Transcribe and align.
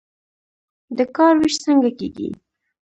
د 0.97 0.99
کار 1.15 1.33
ویش 1.41 1.55
څنګه 1.65 1.89
کیږي؟ 1.99 2.29